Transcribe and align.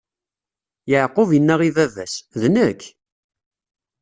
Yeɛqub 0.89 1.29
inna 1.37 1.55
i 1.67 1.71
baba-s: 1.75 2.13
D 2.41 2.43
nekk! 2.55 2.81